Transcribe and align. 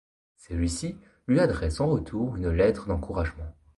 Celui-ci 0.35 0.95
lui 1.27 1.39
adresse 1.39 1.79
en 1.79 1.85
retour 1.87 2.35
une 2.35 2.49
lettre 2.49 2.87
d'encouragement. 2.87 3.53